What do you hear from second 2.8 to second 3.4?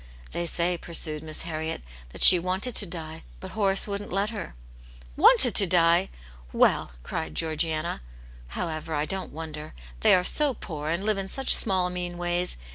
die,